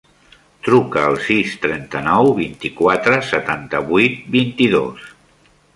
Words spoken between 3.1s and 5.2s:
setanta-vuit, vint-i-dos.